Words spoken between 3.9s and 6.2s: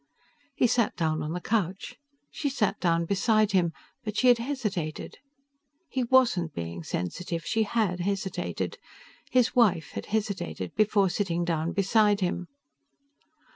but she had hesitated. He